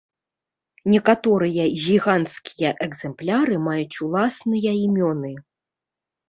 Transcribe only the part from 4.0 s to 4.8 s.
уласныя